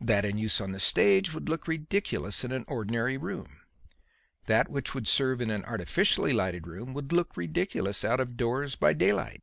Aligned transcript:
That 0.00 0.24
in 0.24 0.38
use 0.38 0.58
on 0.58 0.72
the 0.72 0.80
stage 0.80 1.34
would 1.34 1.50
look 1.50 1.68
ridiculous 1.68 2.44
in 2.44 2.50
an 2.50 2.64
ordinary 2.66 3.18
room; 3.18 3.60
that 4.46 4.70
which 4.70 4.94
would 4.94 5.06
serve 5.06 5.42
in 5.42 5.50
an 5.50 5.66
artificially 5.66 6.32
lighted 6.32 6.66
room 6.66 6.94
would 6.94 7.12
look 7.12 7.36
ridiculous 7.36 8.02
out 8.02 8.18
of 8.18 8.38
doors 8.38 8.74
by 8.74 8.94
daylight." 8.94 9.42